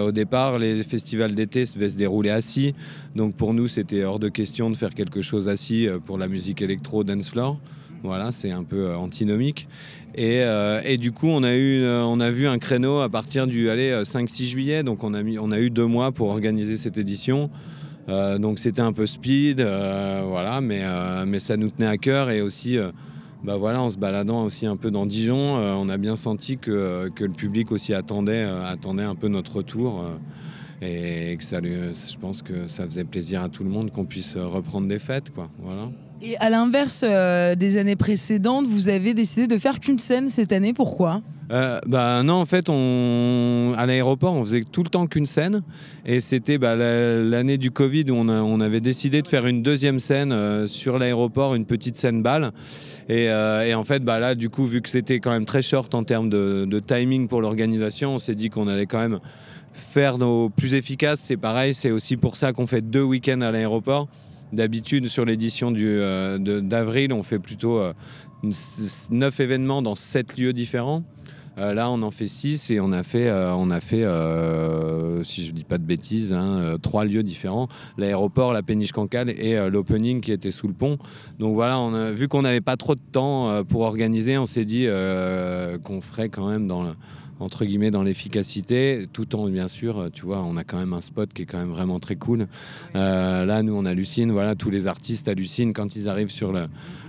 Au 0.02 0.10
départ, 0.10 0.58
les 0.58 0.82
festivals 0.82 1.34
d'été 1.34 1.64
devaient 1.64 1.90
se 1.90 1.98
dérouler 1.98 2.30
assis, 2.30 2.74
donc 3.14 3.34
pour 3.34 3.52
nous 3.52 3.68
c'était 3.68 4.04
hors 4.04 4.18
de 4.18 4.30
question 4.30 4.70
de 4.70 4.76
faire 4.76 4.94
quelque 4.94 5.20
chose 5.20 5.48
assis 5.48 5.86
pour 6.06 6.16
la 6.16 6.28
musique 6.28 6.62
électro 6.62 7.04
dance 7.04 7.28
floor. 7.28 7.58
Voilà, 8.02 8.32
c'est 8.32 8.50
un 8.50 8.64
peu 8.64 8.86
euh, 8.86 8.96
antinomique. 8.96 9.68
Et, 10.14 10.42
euh, 10.42 10.80
et 10.84 10.96
du 10.96 11.12
coup, 11.12 11.28
on 11.28 11.42
a, 11.42 11.54
eu, 11.54 11.82
euh, 11.82 12.02
on 12.02 12.18
a 12.20 12.30
vu 12.30 12.48
un 12.48 12.58
créneau 12.58 13.00
à 13.00 13.08
partir 13.08 13.46
du 13.46 13.70
allez, 13.70 13.90
euh, 13.90 14.04
5-6 14.04 14.44
juillet. 14.44 14.82
Donc, 14.82 15.04
on 15.04 15.14
a, 15.14 15.22
mis, 15.22 15.38
on 15.38 15.52
a 15.52 15.58
eu 15.58 15.70
deux 15.70 15.86
mois 15.86 16.10
pour 16.10 16.28
organiser 16.28 16.76
cette 16.76 16.98
édition. 16.98 17.50
Donc, 18.08 18.58
c'était 18.58 18.80
un 18.80 18.92
peu 18.92 19.06
speed, 19.06 19.60
voilà, 19.60 20.60
mais, 20.60 21.38
ça 21.38 21.56
nous 21.56 21.70
tenait 21.70 21.86
à 21.86 21.96
cœur. 21.96 22.30
Et 22.30 22.40
aussi, 22.40 22.76
bah 23.44 23.56
voilà, 23.56 23.80
en 23.80 23.88
se 23.88 23.98
baladant 23.98 24.42
aussi 24.44 24.66
un 24.66 24.74
peu 24.74 24.90
dans 24.90 25.06
Dijon, 25.06 25.36
on 25.36 25.88
a 25.88 25.96
bien 25.96 26.16
senti 26.16 26.58
que, 26.58 27.08
le 27.16 27.32
public 27.32 27.70
aussi 27.70 27.94
attendait 27.94 28.42
un 28.42 29.14
peu 29.14 29.28
notre 29.28 29.58
retour. 29.58 30.04
Et 30.82 31.36
que 31.36 31.44
ça 31.44 31.60
lui, 31.60 31.72
je 31.72 32.16
pense 32.18 32.42
que 32.42 32.66
ça 32.66 32.84
faisait 32.84 33.04
plaisir 33.04 33.42
à 33.42 33.48
tout 33.48 33.64
le 33.64 33.70
monde 33.70 33.90
qu'on 33.90 34.04
puisse 34.04 34.36
euh, 34.36 34.46
reprendre 34.46 34.88
des 34.88 34.98
fêtes, 34.98 35.30
quoi. 35.30 35.48
Voilà. 35.62 35.88
Et 36.22 36.36
à 36.38 36.50
l'inverse 36.50 37.02
euh, 37.02 37.54
des 37.54 37.76
années 37.78 37.96
précédentes, 37.96 38.66
vous 38.66 38.88
avez 38.88 39.14
décidé 39.14 39.46
de 39.46 39.56
faire 39.58 39.80
qu'une 39.80 39.98
scène 39.98 40.28
cette 40.28 40.52
année. 40.52 40.74
Pourquoi? 40.74 41.22
Euh, 41.50 41.80
bah 41.86 42.22
non, 42.22 42.34
en 42.34 42.46
fait, 42.46 42.68
on, 42.68 43.74
à 43.76 43.84
l'aéroport, 43.86 44.34
on 44.34 44.44
faisait 44.44 44.64
tout 44.70 44.82
le 44.84 44.88
temps 44.90 45.06
qu'une 45.06 45.26
scène. 45.26 45.62
Et 46.06 46.20
c'était 46.20 46.58
bah, 46.58 46.76
la- 46.76 47.22
l'année 47.24 47.56
du 47.58 47.70
Covid 47.70 48.04
où 48.10 48.14
on, 48.14 48.28
a- 48.28 48.40
on 48.42 48.60
avait 48.60 48.80
décidé 48.80 49.22
de 49.22 49.28
faire 49.28 49.46
une 49.46 49.62
deuxième 49.62 49.98
scène 49.98 50.30
euh, 50.32 50.66
sur 50.68 50.98
l'aéroport, 50.98 51.54
une 51.54 51.64
petite 51.64 51.96
scène 51.96 52.22
balle. 52.22 52.52
Et, 53.08 53.28
euh, 53.30 53.64
et 53.66 53.74
en 53.74 53.82
fait, 53.82 54.04
bah, 54.04 54.20
là, 54.20 54.34
du 54.34 54.48
coup, 54.50 54.64
vu 54.66 54.82
que 54.82 54.90
c'était 54.90 55.18
quand 55.20 55.30
même 55.32 55.46
très 55.46 55.62
short 55.62 55.92
en 55.94 56.04
termes 56.04 56.28
de, 56.28 56.66
de 56.66 56.78
timing 56.80 57.26
pour 57.28 57.40
l'organisation, 57.40 58.14
on 58.14 58.18
s'est 58.18 58.34
dit 58.36 58.50
qu'on 58.50 58.68
allait 58.68 58.86
quand 58.86 59.00
même 59.00 59.18
faire 59.72 60.18
nos 60.18 60.48
plus 60.48 60.74
efficaces. 60.74 61.20
C'est 61.20 61.36
pareil, 61.36 61.74
c'est 61.74 61.90
aussi 61.90 62.16
pour 62.16 62.36
ça 62.36 62.52
qu'on 62.52 62.66
fait 62.66 62.82
deux 62.82 63.02
week-ends 63.02 63.40
à 63.40 63.50
l'aéroport. 63.50 64.08
D'habitude, 64.52 65.06
sur 65.06 65.24
l'édition 65.24 65.72
euh, 65.76 66.38
d'avril, 66.60 67.12
on 67.12 67.22
fait 67.22 67.38
plutôt 67.38 67.78
euh, 67.78 67.92
neuf 69.10 69.38
événements 69.40 69.80
dans 69.80 69.94
sept 69.94 70.36
lieux 70.38 70.52
différents. 70.52 71.04
Euh, 71.58 71.72
là, 71.74 71.90
on 71.90 72.02
en 72.02 72.10
fait 72.10 72.26
6 72.26 72.70
et 72.70 72.80
on 72.80 72.90
a 72.90 73.02
fait, 73.02 73.30
on 73.30 73.70
a 73.70 73.80
fait 73.80 74.04
si 75.24 75.44
je 75.46 75.52
dis 75.52 75.64
pas 75.64 75.78
de 75.78 75.84
bêtises, 75.84 76.32
hein, 76.32 76.76
trois 76.82 77.04
lieux 77.04 77.22
différents 77.22 77.68
l'aéroport, 77.98 78.52
la 78.52 78.62
péniche 78.62 78.92
Cancale 78.92 79.30
et 79.30 79.56
l'opening 79.68 80.20
qui 80.20 80.32
était 80.32 80.50
sous 80.52 80.68
le 80.68 80.74
pont. 80.74 80.96
Donc 81.38 81.54
voilà, 81.54 81.78
vu 82.12 82.28
qu'on 82.28 82.42
n'avait 82.42 82.60
pas 82.60 82.76
trop 82.76 82.94
de 82.94 83.00
temps 83.12 83.62
pour 83.64 83.82
organiser, 83.82 84.38
on 84.38 84.46
s'est 84.46 84.64
dit 84.64 84.86
qu'on 85.84 86.00
ferait 86.00 86.28
quand 86.28 86.48
même 86.48 86.66
dans 86.66 86.82
le- 86.82 86.94
entre 87.40 87.64
guillemets 87.64 87.90
dans 87.90 88.02
l'efficacité, 88.02 89.06
tout 89.12 89.34
en 89.34 89.48
bien 89.48 89.68
sûr, 89.68 90.10
tu 90.12 90.26
vois, 90.26 90.42
on 90.42 90.56
a 90.56 90.64
quand 90.64 90.78
même 90.78 90.92
un 90.92 91.00
spot 91.00 91.32
qui 91.32 91.42
est 91.42 91.46
quand 91.46 91.58
même 91.58 91.70
vraiment 91.70 91.98
très 91.98 92.16
cool. 92.16 92.46
Euh, 92.96 93.44
là, 93.44 93.62
nous, 93.62 93.74
on 93.74 93.84
hallucine, 93.84 94.30
voilà, 94.30 94.54
tous 94.54 94.70
les 94.70 94.86
artistes 94.86 95.28
hallucinent 95.28 95.72
quand 95.72 95.96
ils 95.96 96.08
arrivent 96.08 96.30
sur 96.30 96.52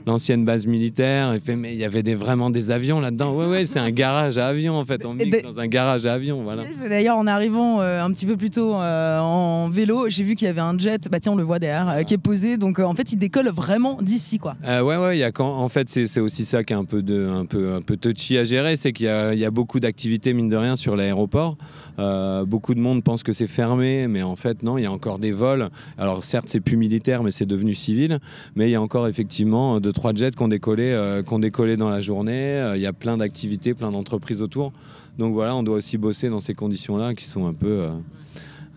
l'ancienne 0.06 0.46
base 0.46 0.66
militaire. 0.66 1.34
Il 1.34 1.42
fait, 1.42 1.56
mais 1.56 1.74
il 1.74 1.80
y 1.80 1.86
avait 1.86 2.04
des, 2.04 2.16
vraiment 2.16 2.50
des 2.50 2.72
avions 2.72 3.00
là-dedans. 3.00 3.36
Ouais, 3.36 3.48
ouais, 3.48 3.66
c'est 3.66 3.80
un 3.80 3.92
garage 3.92 4.38
à 4.38 4.48
avions 4.48 4.76
en 4.76 4.86
fait. 4.86 5.06
On 5.06 5.14
mixe 5.14 5.44
dans 5.44 5.60
un 5.60 5.68
garage 5.68 6.06
à 6.06 6.14
avions, 6.14 6.44
voilà. 6.44 6.64
D'ailleurs, 6.88 7.18
en 7.18 7.28
arrivant 7.28 7.82
euh, 7.82 8.04
un 8.04 8.12
petit 8.12 8.26
peu 8.26 8.38
plus 8.38 8.50
tôt 8.50 8.76
euh, 8.76 9.20
en 9.20 9.70
vélo, 9.70 10.10
j'ai 10.10 10.24
vu 10.24 10.36
qu'il 10.36 10.48
y 10.48 10.50
avait 10.50 10.62
un 10.62 10.78
jet, 10.78 11.10
bah 11.10 11.20
tiens, 11.20 11.34
on 11.34 11.36
le 11.36 11.44
voit 11.44 11.60
derrière, 11.60 12.06
qui 12.06 12.14
est 12.14 12.18
posé. 12.18 12.58
Donc 12.58 12.80
en 12.80 12.94
fait, 12.94 13.12
il 13.12 13.18
décolle 13.18 13.50
vraiment 13.50 13.98
d'ici, 14.02 14.40
quoi. 14.40 14.56
Ouais, 14.66 14.82
ouais, 14.98 15.18
il 15.18 15.20
y 15.20 15.24
a 15.24 15.32
quand, 15.32 15.50
en 15.50 15.70
fait, 15.70 15.90
c'est 15.90 16.20
aussi 16.20 16.44
ça 16.44 16.64
qui 16.64 16.74
est 16.74 16.76
un 16.78 16.86
peu, 16.86 17.02
de, 17.02 17.28
un 17.28 17.46
peu, 17.46 17.74
un 17.74 17.82
peu 17.82 17.98
touchy 17.98 18.38
à 18.38 18.44
gérer, 18.44 18.76
c'est 18.76 18.94
qu'il 18.94 19.08
y 19.08 19.42
y 19.42 19.46
a 19.46 19.52
beaucoup 19.52 19.80
d'activités, 19.80 20.21
mine 20.28 20.50
de 20.50 20.56
rien, 20.56 20.76
sur 20.76 20.96
l'aéroport. 20.96 21.58
Euh, 22.00 22.46
beaucoup 22.46 22.74
de 22.74 22.80
monde 22.80 23.04
pense 23.04 23.24
que 23.24 23.34
c'est 23.34 23.48
fermé, 23.48 24.08
mais 24.08 24.22
en 24.22 24.36
fait, 24.36 24.64
non, 24.64 24.78
il 24.78 24.84
y 24.84 24.86
a 24.86 24.92
encore 24.92 25.20
des 25.20 25.32
vols. 25.32 25.70
Alors, 25.98 26.24
certes, 26.24 26.46
c'est 26.48 26.60
plus 26.60 26.78
militaire, 26.78 27.24
mais 27.24 27.32
c'est 27.32 27.46
devenu 27.46 27.74
civil. 27.74 28.20
Mais 28.56 28.70
il 28.70 28.72
y 28.72 28.76
a 28.76 28.82
encore 28.82 29.08
effectivement 29.08 29.80
deux, 29.80 29.92
trois 29.94 30.14
jets 30.14 30.32
qui 30.32 30.44
ont 30.44 30.48
décollé, 30.48 30.92
euh, 30.92 31.24
qui 31.24 31.34
ont 31.34 31.40
décollé 31.40 31.78
dans 31.78 31.90
la 31.90 32.00
journée. 32.00 32.32
Euh, 32.32 32.78
Il 32.78 32.82
y 32.82 32.88
a 32.88 32.94
plein 32.94 33.18
d'activités, 33.18 33.74
plein 33.74 33.92
d'entreprises 33.92 34.42
autour. 34.42 34.72
Donc 35.18 35.34
voilà, 35.34 35.56
on 35.56 35.64
doit 35.64 35.76
aussi 35.76 35.98
bosser 35.98 36.30
dans 36.30 36.40
ces 36.40 36.54
conditions-là 36.54 37.14
qui 37.14 37.26
sont 37.26 37.46
un 37.48 37.54
peu. 37.54 37.90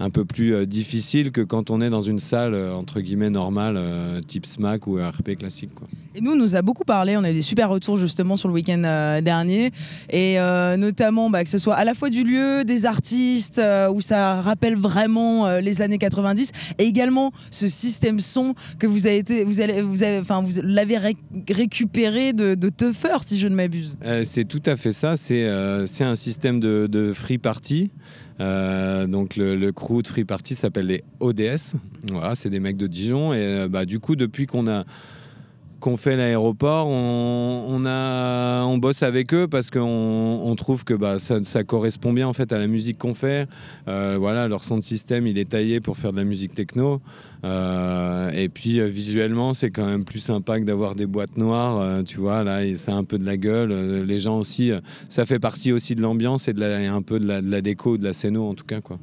Un 0.01 0.11
peu 0.11 0.25
plus 0.25 0.55
euh, 0.55 0.67
difficiles 0.67 1.31
que 1.31 1.41
quand 1.41 1.71
on 1.71 1.81
est 1.81 1.91
dans 1.91 2.03
une 2.03 2.19
salle 2.19 2.55
euh, 2.55 2.75
entre 2.75 3.01
guillemets 3.01 3.31
normale 3.31 3.77
euh, 3.77 4.21
type 4.21 4.45
SMAC 4.47 4.87
ou 4.87 4.97
RP 4.97 5.37
classique 5.39 5.75
quoi. 5.75 5.87
Et 6.17 6.21
nous, 6.21 6.31
on 6.33 6.37
nous 6.37 6.55
a 6.55 6.63
beaucoup 6.63 6.85
parlé. 6.85 7.17
On 7.17 7.25
a 7.25 7.31
eu 7.33 7.35
des 7.35 7.43
super 7.43 7.69
retours 7.69 7.99
justement 7.99 8.37
sur 8.37 8.47
le 8.47 8.55
week-end 8.55 9.19
dernier. 9.21 9.71
Et 10.11 10.37
notamment 10.79 11.29
bah, 11.29 11.43
que 11.43 11.51
ce 11.51 11.59
soit 11.59 11.75
à 11.75 11.85
la 11.85 11.93
fois 11.95 12.09
du 12.09 12.23
lieu, 12.23 12.63
des 12.65 12.87
artistes, 12.87 13.61
où 13.91 14.01
ça 14.01 14.41
rappelle 14.41 14.77
vraiment 14.77 15.59
les 15.59 15.83
années 15.83 15.99
90. 15.99 16.53
Et 16.79 16.85
également 16.85 17.33
ce 17.51 17.67
système 17.67 18.21
son 18.21 18.55
que 18.79 18.87
vous 18.87 19.07
avez 19.07 19.17
été, 19.17 19.43
vous 19.43 19.59
allez, 19.61 19.83
vous 19.83 20.05
avez, 20.05 20.21
enfin, 20.21 20.41
vous 20.41 20.61
l'avez 20.63 20.99
ré- 20.99 21.17
récupéré 21.51 22.33
de, 22.33 22.55
de 22.55 22.69
Tuffer, 22.69 23.17
si 23.27 23.37
je 23.37 23.49
ne 23.49 23.55
m'abuse. 23.57 23.97
Euh, 24.05 24.23
c'est 24.25 24.45
tout 24.45 24.63
à 24.67 24.77
fait 24.77 24.93
ça. 24.93 25.17
C'est 25.17 25.45
euh, 25.45 25.87
un 26.01 26.15
système 26.15 26.61
de, 26.61 26.87
de 26.87 27.13
free 27.13 27.39
party. 27.39 27.91
Euh, 28.41 29.07
donc 29.07 29.37
le, 29.37 29.57
le 29.57 29.73
crew 29.73 30.03
de 30.03 30.09
free 30.09 30.25
party 30.25 30.55
s'appelle 30.55 30.87
les 30.87 31.05
ODS. 31.21 31.75
Voilà, 32.11 32.35
c'est 32.35 32.51
des 32.51 32.61
mecs 32.61 32.77
de 32.77 32.87
Dijon. 32.87 33.33
Et 33.33 33.39
euh, 33.39 33.69
bah, 33.69 33.85
du 33.85 34.01
coup, 34.01 34.17
depuis 34.17 34.47
qu'on 34.47 34.67
a 34.69 34.85
qu'on 35.85 35.99
fait 35.99 36.17
l'aéroport, 36.17 36.87
on, 36.89 37.67
on 37.69 37.85
a, 37.85 38.65
on 38.65 38.79
bosse 38.79 39.03
avec 39.03 39.35
eux 39.35 39.47
parce 39.47 39.69
qu'on 39.69 39.83
on 40.43 40.57
trouve 40.57 40.83
que 40.83 40.95
bah, 40.95 41.19
ça, 41.19 41.45
ça 41.45 41.63
correspond 41.63 42.15
bien 42.15 42.27
en 42.27 42.33
fait 42.33 42.55
à 42.55 42.59
la 42.59 42.67
musique 42.67 42.97
qu'on 42.97 43.13
fait. 43.13 43.47
Euh, 43.87 44.17
voilà, 44.19 44.49
leur 44.49 44.65
son 44.65 44.79
de 44.79 44.83
système, 44.83 45.27
il 45.27 45.37
est 45.37 45.51
taillé 45.51 45.81
pour 45.81 45.99
faire 45.99 46.13
de 46.13 46.17
la 46.17 46.25
musique 46.25 46.55
techno. 46.55 47.03
Euh, 47.45 48.31
et 48.31 48.49
puis 48.49 48.81
euh, 48.81 48.87
visuellement, 48.87 49.53
c'est 49.53 49.71
quand 49.71 49.85
même 49.85 50.07
plus 50.07 50.21
sympa 50.21 50.59
que 50.59 50.65
d'avoir 50.65 50.95
des 50.95 51.05
boîtes 51.05 51.37
noires. 51.37 52.03
tu 52.05 52.17
vois, 52.19 52.45
là, 52.45 52.63
ça 52.79 52.95
un 52.95 53.05
peu 53.05 53.19
de 53.19 53.27
la 53.27 53.37
gueule. 53.37 54.05
Les 54.07 54.21
gens 54.21 54.39
aussi, 54.39 54.73
ça 55.11 55.27
fait 55.27 55.39
partie 55.39 55.71
aussi 55.71 55.95
de 55.95 56.01
l'ambiance 56.01 56.49
et 56.49 56.55
de 56.55 56.61
la, 56.61 56.95
un 56.95 57.03
peu 57.03 57.21
de 57.21 57.27
la, 57.27 57.43
de 57.43 57.51
la 57.51 57.61
déco, 57.61 57.99
de 57.99 58.05
la 58.05 58.15
scéno 58.15 58.49
en 58.49 58.55
tout 58.55 58.65
cas, 58.65 58.81
quoi. 58.81 58.99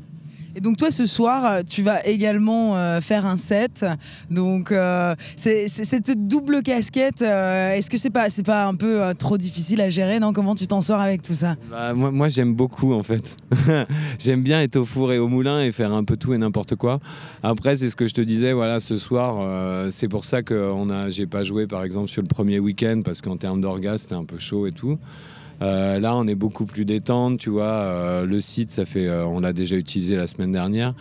Et 0.55 0.61
donc 0.61 0.77
toi, 0.77 0.91
ce 0.91 1.05
soir, 1.05 1.45
euh, 1.45 1.61
tu 1.67 1.81
vas 1.81 2.05
également 2.05 2.75
euh, 2.75 3.01
faire 3.01 3.25
un 3.25 3.37
set. 3.37 3.85
Donc 4.29 4.71
euh, 4.71 5.15
cette 5.35 6.27
double 6.27 6.61
casquette. 6.63 7.21
Est-ce 7.21 7.89
que 7.89 7.97
c'est 7.97 8.09
pas 8.09 8.27
pas 8.45 8.65
un 8.65 8.75
peu 8.75 9.01
trop 9.17 9.37
difficile 9.37 9.81
à 9.81 9.89
gérer 9.89 10.19
Non? 10.19 10.33
Comment 10.33 10.55
tu 10.55 10.67
t'en 10.67 10.81
sors 10.81 10.99
avec 10.99 11.21
tout 11.21 11.33
ça? 11.33 11.55
Bah, 11.69 11.93
moi, 11.93 12.29
j'aime 12.29 12.53
beaucoup 12.53 12.93
en 12.93 13.03
fait. 13.03 13.37
j'aime 14.19 14.41
bien 14.41 14.61
être 14.61 14.77
au 14.77 14.85
four 14.85 15.13
et 15.13 15.19
au 15.19 15.27
moulin 15.27 15.61
et 15.61 15.71
faire 15.71 15.91
un 15.91 16.03
peu 16.03 16.17
tout 16.17 16.33
et 16.33 16.37
n'importe 16.37 16.75
quoi. 16.75 16.99
Après, 17.43 17.75
c'est 17.75 17.89
ce 17.89 17.95
que 17.95 18.07
je 18.07 18.13
te 18.13 18.21
disais. 18.21 18.53
Voilà, 18.53 18.79
ce 18.79 18.97
soir, 18.97 19.91
c'est 19.91 20.07
pour 20.07 20.25
ça 20.25 20.43
que 20.43 20.71
on 20.73 20.89
a, 20.89 21.09
j'ai 21.09 21.27
pas 21.27 21.43
joué 21.43 21.67
par 21.67 21.83
exemple 21.83 22.09
sur 22.09 22.21
le 22.21 22.27
premier 22.27 22.59
week-end 22.59 23.01
parce 23.03 23.21
qu'en 23.21 23.37
termes 23.37 23.61
d'orgasme, 23.61 24.03
c'était 24.03 24.15
un 24.15 24.25
peu 24.25 24.37
chaud 24.37 24.67
et 24.67 24.71
tout. 24.71 24.97
Euh, 25.61 25.99
là, 25.99 26.15
on 26.15 26.25
est 26.27 26.35
beaucoup 26.35 26.65
plus 26.65 26.85
détente, 26.85 27.37
tu 27.39 27.49
vois. 27.49 27.63
euh, 27.65 28.25
le 28.25 28.41
site, 28.41 28.71
ça 28.71 28.85
fait, 28.85 29.07
euh, 29.07 29.25
on 29.25 29.39
l'a 29.41 29.53
déjà 29.53 29.75
utilisé 29.75 30.15
la 30.15 30.27
semaine 30.27 30.51
dernière. 30.51 30.93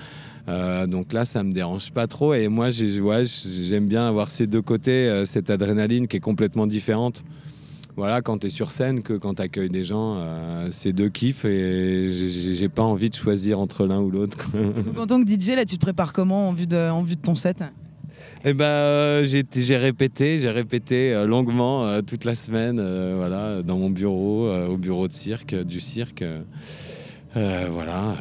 Donc 0.89 1.13
là, 1.13 1.25
ça 1.25 1.45
me 1.45 1.53
dérange 1.53 1.93
pas 1.93 2.09
trop. 2.09 2.35
Et 2.35 2.49
moi, 2.49 2.71
j'aime 2.71 3.87
bien 3.87 4.09
avoir 4.09 4.33
ces 4.33 4.49
deux 4.49 4.63
côtés, 4.63 5.23
cette 5.25 5.49
adrénaline 5.49 6.09
qui 6.09 6.17
est 6.17 6.21
complètement 6.21 6.67
différente 6.67 7.23
voilà, 7.97 8.23
quand 8.23 8.39
tu 8.39 8.47
es 8.47 8.51
sur 8.51 8.71
scène 8.71 9.03
que 9.03 9.13
quand 9.13 9.35
tu 9.35 9.43
accueilles 9.43 9.69
des 9.69 9.85
gens, 9.85 10.25
c'est 10.71 10.93
deux 10.93 11.09
kiffs 11.11 11.45
et 11.45 12.11
j'ai- 12.11 12.69
pas 12.69 12.83
envie 12.83 13.11
de 13.11 13.15
choisir 13.15 13.59
entre 13.61 13.85
l'un 13.87 14.01
ou 14.01 14.11
l'autre. 14.11 14.39
En 14.99 15.07
tant 15.07 15.23
que 15.23 15.29
DJ, 15.29 15.55
là, 15.57 15.65
tu 15.67 15.77
te 15.77 15.81
prépares 15.81 16.13
comment 16.15 16.49
en 16.49 16.53
vue 16.53 16.67
de 16.67 17.15
ton 17.23 17.35
set? 17.35 17.63
Et 18.45 18.55
ben, 18.55 18.65
euh, 18.65 19.25
j'ai 19.25 19.77
répété, 19.77 20.41
j'ai 20.41 20.51
répété 20.51 21.13
euh, 21.13 21.27
longuement 21.27 21.87
euh, 21.87 22.01
toute 22.03 22.25
la 22.25 22.35
semaine, 22.35 22.77
voilà, 23.17 23.63
dans 23.63 23.77
mon 23.79 23.91
bureau, 23.91 24.49
au 24.67 24.77
bureau 24.77 25.09
de 25.09 25.13
cirque, 25.13 25.55
du 25.55 25.81
cirque. 25.81 26.25
voilà. 27.35 28.17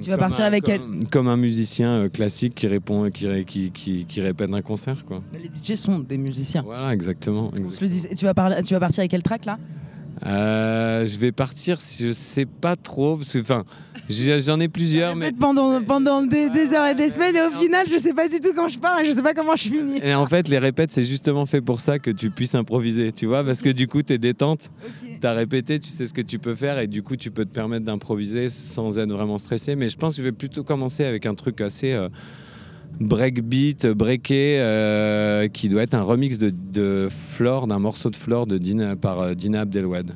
Tu 0.00 0.08
vas 0.10 0.16
Comme 0.16 0.20
partir 0.20 0.44
un- 0.44 0.48
avec 0.48 0.64
comme, 0.64 1.04
comme 1.10 1.28
un 1.28 1.36
musicien 1.36 2.08
classique 2.08 2.54
qui 2.54 2.66
répond, 2.66 3.08
qui, 3.10 3.26
ré- 3.28 3.44
qui, 3.44 3.70
qui, 3.70 4.04
qui 4.04 4.20
répète 4.20 4.52
un 4.52 4.62
concert, 4.62 5.04
quoi. 5.04 5.22
Les 5.32 5.48
DJ 5.48 5.76
sont 5.78 6.00
des 6.00 6.18
musiciens. 6.18 6.62
Voilà, 6.62 6.92
exactement. 6.92 7.52
On 7.64 7.70
se 7.70 7.80
le 7.80 7.88
dit. 7.88 8.06
Et 8.10 8.14
tu 8.14 8.24
vas, 8.24 8.34
tu 8.62 8.74
vas 8.74 8.80
partir 8.80 9.00
avec 9.00 9.10
quel 9.10 9.22
track 9.22 9.44
là? 9.44 9.58
Euh, 10.24 11.06
je 11.06 11.16
vais 11.16 11.32
partir, 11.32 11.78
je 11.98 12.12
sais 12.12 12.46
pas 12.46 12.76
trop, 12.76 13.16
parce 13.16 13.32
que 13.32 13.40
enfin, 13.40 13.64
j'en 14.08 14.60
ai 14.60 14.68
plusieurs, 14.68 15.16
mais 15.16 15.32
Pendant, 15.32 15.82
pendant 15.82 16.22
des, 16.22 16.48
des 16.48 16.72
heures 16.72 16.86
et 16.86 16.94
des 16.94 17.08
semaines, 17.08 17.34
et 17.34 17.42
au 17.42 17.50
final, 17.50 17.86
je 17.88 17.98
sais 17.98 18.12
pas 18.12 18.28
du 18.28 18.38
tout 18.38 18.52
quand 18.54 18.68
je 18.68 18.78
pars 18.78 19.00
et 19.00 19.04
je 19.04 19.10
sais 19.12 19.22
pas 19.22 19.34
comment 19.34 19.56
je 19.56 19.68
finis. 19.68 19.98
et 20.02 20.14
en 20.14 20.26
fait, 20.26 20.48
les 20.48 20.58
répètes, 20.58 20.92
c'est 20.92 21.02
justement 21.02 21.44
fait 21.44 21.60
pour 21.60 21.80
ça 21.80 21.98
que 21.98 22.10
tu 22.10 22.30
puisses 22.30 22.54
improviser, 22.54 23.10
tu 23.10 23.26
vois, 23.26 23.42
parce 23.42 23.62
que 23.62 23.70
du 23.70 23.88
coup, 23.88 24.02
tu 24.02 24.12
es 24.12 24.18
détente, 24.18 24.70
tu 25.20 25.26
as 25.26 25.32
répété, 25.32 25.80
tu 25.80 25.90
sais 25.90 26.06
ce 26.06 26.12
que 26.12 26.22
tu 26.22 26.38
peux 26.38 26.54
faire, 26.54 26.78
et 26.78 26.86
du 26.86 27.02
coup, 27.02 27.16
tu 27.16 27.30
peux 27.32 27.44
te 27.44 27.52
permettre 27.52 27.84
d'improviser 27.84 28.48
sans 28.48 28.98
être 28.98 29.12
vraiment 29.12 29.38
stressé. 29.38 29.74
Mais 29.74 29.88
je 29.88 29.96
pense 29.96 30.14
que 30.14 30.18
je 30.18 30.24
vais 30.24 30.32
plutôt 30.32 30.62
commencer 30.62 31.04
avec 31.04 31.26
un 31.26 31.34
truc 31.34 31.60
assez 31.60 31.92
euh, 31.94 32.08
breakbeat, 33.00 33.86
breaké, 33.86 34.56
euh, 34.60 35.48
qui 35.48 35.68
doit 35.68 35.82
être 35.82 35.94
un 35.94 36.02
remix 36.02 36.38
de, 36.38 36.50
de 36.50 37.08
Flore, 37.10 37.66
d'un 37.66 37.78
morceau 37.78 38.10
de 38.10 38.16
Flore 38.16 38.46
de 38.46 38.58
Dina, 38.58 38.96
par 38.96 39.20
euh, 39.20 39.34
Dina 39.34 39.60
Abdelwad. 39.62 40.12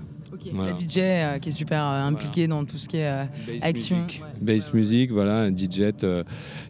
Voilà. 0.52 0.72
La 0.72 0.78
DJ 0.78 0.98
euh, 0.98 1.38
qui 1.38 1.48
est 1.48 1.52
super 1.52 1.82
euh, 1.84 2.04
impliquée 2.06 2.46
dans 2.46 2.64
tout 2.64 2.78
ce 2.78 2.88
qui 2.88 2.98
est. 2.98 3.06
euh, 3.08 3.24
Action. 3.62 3.96
music. 4.04 4.22
Bass 4.40 4.72
music, 4.72 5.10
voilà, 5.10 5.38
un 5.40 5.50
DJ, 5.50 5.92
euh, 6.04 6.22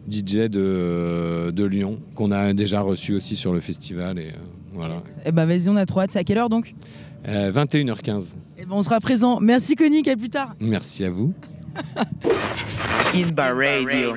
DJ 0.09 0.49
de, 0.49 1.51
de 1.51 1.63
Lyon, 1.63 1.99
qu'on 2.15 2.31
a 2.31 2.53
déjà 2.53 2.81
reçu 2.81 3.13
aussi 3.13 3.35
sur 3.35 3.53
le 3.53 3.59
festival. 3.59 4.17
Et, 4.17 4.29
euh, 4.29 4.31
voilà. 4.73 4.97
Ben 5.31 5.45
vas-y, 5.45 5.69
on 5.69 5.75
a 5.75 5.85
trop 5.85 5.99
hâte. 6.01 6.09
C'est 6.11 6.19
à 6.19 6.23
quelle 6.23 6.39
heure 6.39 6.49
donc? 6.49 6.73
Euh, 7.27 7.51
21h15. 7.51 8.33
Eh 8.57 8.65
ben 8.65 8.71
on 8.71 8.81
sera 8.81 8.99
présent. 8.99 9.39
Merci 9.39 9.75
Conique, 9.75 10.07
à 10.07 10.15
plus 10.15 10.31
tard. 10.31 10.55
Merci 10.59 11.03
à 11.03 11.11
vous. 11.11 11.31
Radio. 13.13 14.13